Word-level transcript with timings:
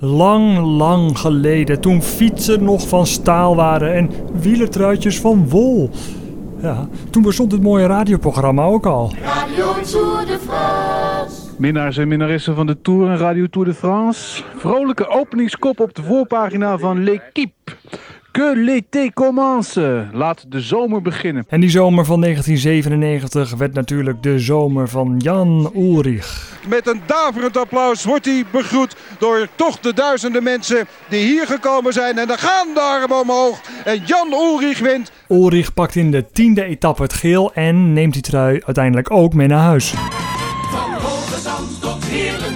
Lang, 0.00 0.58
lang 0.58 1.18
geleden, 1.18 1.80
toen 1.80 2.02
fietsen 2.02 2.64
nog 2.64 2.88
van 2.88 3.06
staal 3.06 3.56
waren 3.56 3.94
en 3.94 4.10
wielertruitjes 4.40 5.20
van 5.20 5.48
wol. 5.48 5.90
Ja, 6.60 6.88
toen 7.10 7.22
bestond 7.22 7.52
het 7.52 7.62
mooie 7.62 7.86
radioprogramma 7.86 8.64
ook 8.64 8.86
al. 8.86 9.12
Radio 9.22 9.72
Tour 9.82 10.26
de 10.26 10.38
France. 10.46 11.50
Minnaars 11.56 11.96
en 11.96 12.08
minnaressen 12.08 12.54
van 12.54 12.66
de 12.66 12.80
Tour 12.80 13.10
en 13.10 13.16
Radio 13.16 13.46
Tour 13.46 13.68
de 13.68 13.74
France. 13.74 14.42
Vrolijke 14.56 15.08
openingskop 15.08 15.80
op 15.80 15.94
de 15.94 16.02
voorpagina 16.02 16.78
van 16.78 17.04
L'Equipe. 17.04 17.72
Que 18.38 18.54
l'été 18.54 19.10
commence. 19.14 20.06
Laat 20.12 20.44
de 20.48 20.60
zomer 20.60 21.02
beginnen. 21.02 21.44
En 21.48 21.60
die 21.60 21.70
zomer 21.70 22.04
van 22.04 22.20
1997 22.20 23.58
werd 23.58 23.74
natuurlijk 23.74 24.22
de 24.22 24.38
zomer 24.38 24.88
van 24.88 25.14
Jan 25.18 25.72
Ulrich. 25.74 26.58
Met 26.68 26.86
een 26.86 27.00
daverend 27.06 27.56
applaus 27.56 28.04
wordt 28.04 28.24
hij 28.24 28.44
begroet 28.52 28.96
door 29.18 29.48
toch 29.54 29.80
de 29.80 29.94
duizenden 29.94 30.42
mensen 30.42 30.86
die 31.08 31.26
hier 31.26 31.46
gekomen 31.46 31.92
zijn. 31.92 32.18
En 32.18 32.26
dan 32.26 32.38
gaan 32.38 32.74
de 32.74 32.80
armen 32.80 33.20
omhoog. 33.20 33.60
En 33.84 34.02
Jan 34.04 34.32
Ulrich 34.32 34.78
wint. 34.78 35.12
Ulrich 35.28 35.74
pakt 35.74 35.94
in 35.94 36.10
de 36.10 36.30
tiende 36.32 36.64
etappe 36.64 37.02
het 37.02 37.12
geel 37.12 37.52
en 37.54 37.92
neemt 37.92 38.12
die 38.12 38.22
trui 38.22 38.60
uiteindelijk 38.64 39.10
ook 39.10 39.34
mee 39.34 39.46
naar 39.46 39.64
huis. 39.64 39.90
Van 40.70 40.92
Hoge 40.92 41.40
Zand 41.40 41.80
tot 41.80 42.04
Heerlen, 42.04 42.54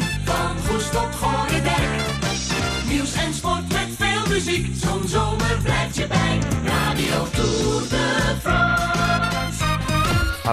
muziek, 4.45 4.67
zo'n 4.75 5.09
zomer 5.09 5.59
blijft 5.63 5.97
je 5.97 6.07
bij. 6.07 6.39
Radio 6.65 7.27
Tour 7.33 7.83
de 7.89 8.37
France. 8.41 9.65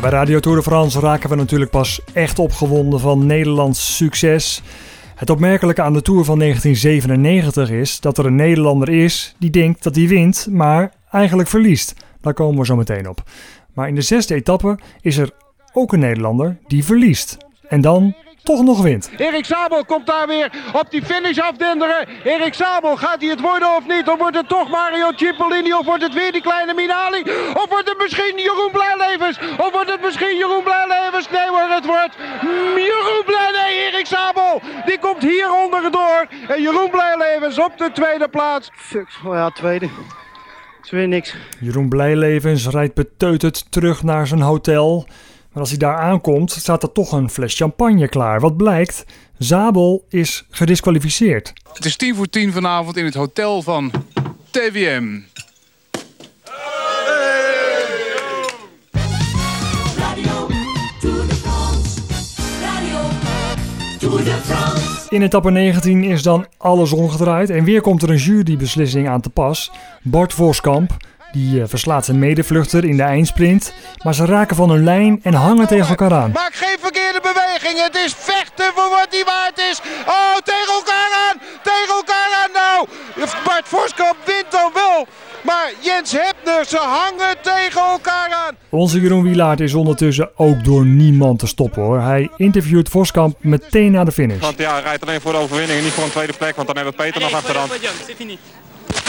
Bij 0.02 0.10
Radio 0.10 0.40
Tour 0.40 0.58
de 0.58 0.64
France 0.64 1.00
raken 1.00 1.30
we 1.30 1.36
natuurlijk 1.36 1.72
pas 1.72 2.02
echt 2.14 2.40
opgewonden 2.40 3.00
van 3.00 3.26
Nederlands 3.26 3.96
succes. 3.96 4.62
Het 5.16 5.30
opmerkelijke 5.30 5.82
aan 5.82 5.94
de 5.94 6.02
Tour 6.02 6.24
van 6.24 6.40
1997 6.40 7.70
is 7.70 8.00
dat 8.00 8.18
er 8.18 8.26
een 8.26 8.36
Nederlander 8.36 8.90
is 8.90 9.36
die 9.40 9.50
denkt 9.50 9.84
dat 9.84 9.96
hij 9.96 10.08
wint, 10.08 10.48
maar 10.52 10.94
eigenlijk 11.12 11.50
verliest. 11.50 11.94
Daar 12.22 12.34
komen 12.34 12.60
we 12.60 12.66
zo 12.66 12.76
meteen 12.76 13.10
op. 13.10 13.24
Maar 13.74 13.88
in 13.88 13.96
de 13.96 14.02
zesde 14.02 14.36
etappe 14.36 14.80
is 15.02 15.18
er 15.18 15.32
ook 15.74 15.94
een 15.94 16.00
Nederlander 16.00 16.58
die 16.68 16.86
verliest. 16.86 17.38
En 17.68 17.82
dan 17.82 18.16
toch 18.44 18.64
nog 18.64 18.82
wint. 18.82 19.10
Erik 19.18 19.46
Sabel 19.46 19.86
komt 19.86 20.08
daar 20.08 20.28
weer 20.28 20.52
op 20.74 20.92
die 20.92 21.04
finish 21.06 21.38
afdenderen. 21.38 22.08
Erik 22.24 22.54
Sabel, 22.54 22.98
gaat 22.98 23.22
hij 23.22 23.30
het 23.30 23.42
worden 23.42 23.76
of 23.76 23.88
niet? 23.88 24.08
Of 24.10 24.18
wordt 24.18 24.36
het 24.36 24.50
toch 24.50 24.70
Mario 24.70 25.12
Cipollini? 25.16 25.74
Of 25.74 25.86
wordt 25.86 26.04
het 26.04 26.14
weer 26.14 26.32
die 26.32 26.42
kleine 26.42 26.74
Minali? 26.74 27.22
Of 27.54 27.66
wordt 27.70 27.90
het 27.90 27.98
misschien 27.98 28.34
Jeroen 28.38 28.72
Blijlevens? 28.72 29.40
Of 29.58 29.72
wordt 29.72 29.92
het 29.92 30.02
misschien 30.02 30.38
Jeroen 30.38 30.64
Blijlevens? 30.64 31.30
Nee 31.30 31.48
hoor, 31.48 31.70
het 31.70 31.86
wordt 31.86 32.16
Jeroen 32.88 33.24
Blij... 33.26 33.52
Nee, 33.52 33.92
Erik 33.92 34.06
Sabel. 34.06 34.62
Die 34.86 35.00
komt 35.00 35.22
hier 35.22 35.54
onderdoor. 35.64 36.28
En 36.48 36.62
Jeroen 36.62 36.90
Blijlevens 36.90 37.60
op 37.60 37.78
de 37.78 37.92
tweede 37.92 38.28
plaats. 38.28 38.70
Fuck, 38.74 39.10
oh 39.26 39.34
ja, 39.34 39.50
tweede. 39.50 39.90
Is 40.84 40.90
weer 40.90 41.08
niks. 41.08 41.36
Jeroen 41.60 41.90
Blijlevens 41.90 42.68
rijdt 42.68 42.94
beteuterd 42.94 43.72
terug 43.72 44.04
naar 44.04 44.28
zijn 44.28 44.42
hotel. 44.42 45.08
Maar 45.52 45.62
als 45.62 45.70
hij 45.70 45.78
daar 45.78 45.98
aankomt, 45.98 46.52
staat 46.52 46.84
er 46.84 46.92
toch 46.92 47.12
een 47.12 47.30
fles 47.30 47.56
champagne 47.56 48.08
klaar. 48.08 48.40
Wat 48.40 48.58
blijkt? 48.58 49.06
Zabel 49.38 50.06
is 50.10 50.46
gedisqualificeerd. 50.50 51.54
Het 51.74 51.86
is 51.86 51.96
tien 51.96 52.16
voor 52.16 52.30
tien 52.30 52.52
vanavond 52.52 52.98
in 52.98 53.06
het 53.06 53.14
hotel 53.14 53.62
van 53.62 53.92
France. 64.44 65.10
In 65.10 65.22
etappe 65.22 65.52
19 65.52 66.04
is 66.04 66.24
dan 66.24 66.46
alles 66.58 66.92
omgedraaid 66.94 67.50
en 67.50 67.64
weer 67.64 67.82
komt 67.82 68.04
er 68.04 68.10
een 68.10 68.18
jurybeslissing 68.18 69.08
aan 69.08 69.22
te 69.22 69.30
pas. 69.30 69.72
Bart 70.04 70.34
Voskamp, 70.34 70.98
die 71.32 71.62
eh, 71.62 71.68
verslaat 71.68 72.06
zijn 72.06 72.20
medevluchter 72.20 72.86
in 72.86 72.98
de 72.98 73.04
eindsprint, 73.04 73.74
maar 74.04 74.14
ze 74.14 74.26
raken 74.26 74.56
van 74.56 74.70
hun 74.70 74.84
lijn 74.84 75.20
en 75.24 75.34
hangen 75.34 75.68
tegen 75.68 75.90
elkaar 75.90 76.14
aan. 76.14 76.32
Maak 76.32 76.54
geen 76.54 76.78
verkeerde 76.80 77.20
beweging. 77.22 77.84
Het 77.84 77.96
is 77.96 78.14
vechten 78.18 78.72
voor 78.76 78.90
wat 78.90 79.08
die 79.10 79.24
waard 79.26 79.58
is. 79.72 79.82
Oh, 80.08 80.36
tegen 80.44 80.74
elkaar 80.74 81.12
aan. 81.30 81.38
Tegen 81.64 81.96
elkaar 81.96 82.30
aan 82.44 82.52
nou. 82.54 82.88
Bart 83.46 83.68
Voskamp 83.68 84.18
wint 84.26 84.52
dan 84.52 84.72
wel. 84.74 85.08
Maar 85.44 85.72
Jens 85.80 86.12
Hebner, 86.12 86.66
ze 86.66 86.78
hangen 86.78 87.36
tegen 87.42 87.82
elkaar 87.82 88.32
aan. 88.48 88.56
Onze 88.70 89.02
Jeroen 89.02 89.24
Wielaert 89.24 89.60
is 89.60 89.74
ondertussen 89.74 90.30
ook 90.36 90.64
door 90.64 90.86
niemand 90.86 91.40
te 91.40 91.48
stoppen 91.48 91.82
hoor. 91.82 92.00
Hij 92.02 92.30
interviewt 92.38 92.90
Voskamp 92.90 93.38
meteen 93.40 93.92
na 93.92 94.04
de 94.04 94.12
finish. 94.12 94.40
Want 94.40 94.58
ja, 94.58 94.74
hij 94.74 94.82
rijdt 94.82 95.02
alleen 95.02 95.22
voor 95.22 95.32
de 95.32 95.38
overwinning 95.38 95.78
en 95.78 95.84
niet 95.84 95.94
voor 95.94 96.04
een 96.04 96.10
tweede 96.10 96.34
plek. 96.34 96.56
Want 96.56 96.68
dan 96.68 96.76
hebben 96.76 96.96
we 96.96 97.04
Peter 97.04 97.22
nog 97.22 97.34
achteraan. 97.34 97.70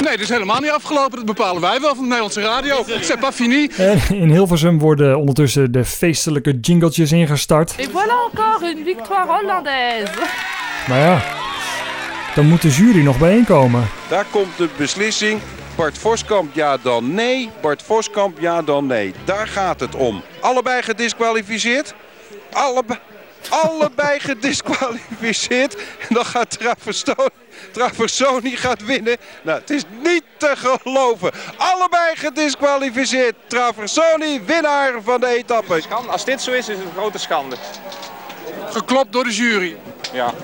Nee, 0.00 0.10
dit 0.10 0.20
is 0.20 0.28
helemaal 0.28 0.60
niet 0.60 0.70
afgelopen. 0.70 1.16
Dat 1.16 1.24
bepalen 1.26 1.60
wij 1.60 1.80
wel 1.80 1.88
van 1.88 1.98
de 1.98 2.02
Nederlandse 2.04 2.40
radio. 2.40 2.84
C'est 3.00 3.20
pas 3.20 3.34
fini. 3.34 3.68
En 3.76 4.00
in 4.08 4.30
Hilversum 4.30 4.78
worden 4.78 5.18
ondertussen 5.18 5.72
de 5.72 5.84
feestelijke 5.84 6.58
jingletjes 6.60 7.12
ingestart. 7.12 7.74
Et 7.76 7.88
voilà 7.88 8.32
encore 8.32 8.70
une 8.74 8.84
victoire 8.84 9.26
hollandaise. 9.26 10.12
Maar 10.88 10.98
ja, 10.98 11.22
dan 12.34 12.46
moet 12.46 12.62
de 12.62 12.68
jury 12.70 13.02
nog 13.02 13.18
bijeenkomen. 13.18 13.88
Daar 14.08 14.26
komt 14.30 14.56
de 14.56 14.68
beslissing. 14.76 15.40
Bart 15.76 15.98
Voskamp 15.98 16.54
ja 16.54 16.76
dan 16.82 17.14
nee. 17.14 17.50
Bart 17.60 17.82
Voskamp 17.82 18.40
ja 18.40 18.62
dan 18.62 18.86
nee. 18.86 19.14
Daar 19.24 19.46
gaat 19.48 19.80
het 19.80 19.94
om. 19.94 20.22
Allebei 20.40 20.82
gedisqualificeerd. 20.82 21.94
Allebei, 22.52 22.98
allebei 23.48 24.20
gedisqualificeerd. 24.20 25.76
En 25.76 26.14
dan 26.14 26.24
gaat 26.24 26.58
Traversoni, 26.58 27.28
Traversoni 27.72 28.56
gaat 28.56 28.84
winnen. 28.84 29.16
Nou, 29.42 29.60
het 29.60 29.70
is 29.70 29.82
niet 30.02 30.22
te 30.36 30.52
geloven. 30.56 31.30
Allebei 31.56 32.16
gedisqualificeerd. 32.16 33.34
Traversoni, 33.46 34.40
winnaar 34.44 34.92
van 35.02 35.20
de 35.20 35.26
etappe. 35.26 35.82
Als 36.08 36.24
dit 36.24 36.42
zo 36.42 36.50
is, 36.50 36.68
is 36.68 36.76
het 36.76 36.84
een 36.84 36.92
grote 36.96 37.18
schande. 37.18 37.56
Geklopt 38.70 39.12
door 39.12 39.24
de 39.24 39.34
jury. 39.34 39.76
Ja. 40.12 40.34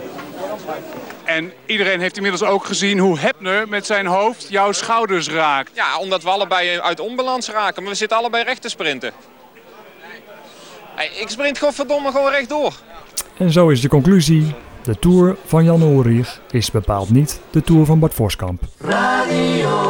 En 1.24 1.52
iedereen 1.66 2.00
heeft 2.00 2.16
inmiddels 2.16 2.42
ook 2.42 2.64
gezien 2.64 2.98
hoe 2.98 3.18
Hebner 3.18 3.68
met 3.68 3.86
zijn 3.86 4.06
hoofd 4.06 4.46
jouw 4.48 4.72
schouders 4.72 5.28
raakt. 5.28 5.70
ja, 5.74 5.98
omdat 5.98 6.22
we 6.22 6.28
allebei 6.28 6.80
uit 6.80 7.00
onbalans 7.00 7.48
raken. 7.48 7.82
Maar 7.82 7.92
we 7.92 7.98
zitten 7.98 8.18
allebei 8.18 8.44
recht 8.44 8.62
te 8.62 8.68
sprinten. 8.68 9.12
Hey, 10.94 11.06
ik 11.06 11.28
sprint 11.28 11.58
gewoon 11.58 11.74
verdomme 11.74 12.10
gewoon 12.10 12.30
rechtdoor. 12.30 12.72
En 13.38 13.52
zo 13.52 13.68
is 13.68 13.80
de 13.80 13.88
conclusie. 13.88 14.54
De 14.82 14.98
Tour 14.98 15.36
van 15.44 15.64
Jan 15.64 15.82
Ulrich 15.82 16.40
is 16.50 16.70
bepaald 16.70 17.10
niet 17.10 17.40
de 17.50 17.62
Tour 17.62 17.86
van 17.86 17.98
Bart 17.98 18.14
Voskamp. 18.14 18.62
Radio 18.78 19.85